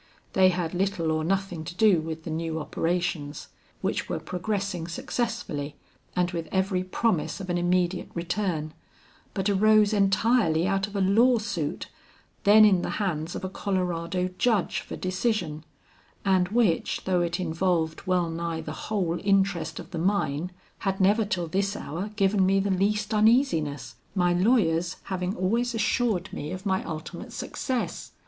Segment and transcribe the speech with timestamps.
[0.33, 3.49] They had little or nothing to do with the new operations,
[3.81, 5.75] which were progressing successfully
[6.15, 8.73] and with every promise of an immediate return,
[9.35, 11.87] but arose entirely out of a law suit
[12.45, 15.63] then in the hands of a Colorado judge for decision,
[16.25, 21.23] and which, though it involved well nigh the whole interest of the mine, had never
[21.25, 26.65] till this hour given me the least uneasiness, my lawyers having always assured me of
[26.65, 28.13] my ultimate success.